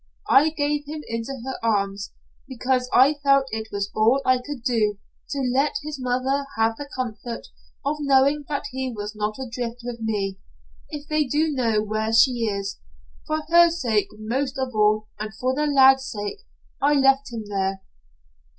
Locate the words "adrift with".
9.37-9.99